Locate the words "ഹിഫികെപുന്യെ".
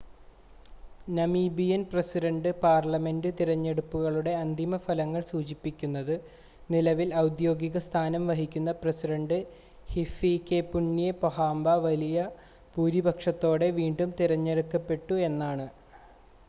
9.89-11.11